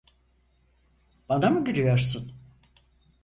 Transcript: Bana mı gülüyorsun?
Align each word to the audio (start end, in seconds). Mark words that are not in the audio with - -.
Bana 1.29 1.49
mı 1.49 1.63
gülüyorsun? 1.65 2.33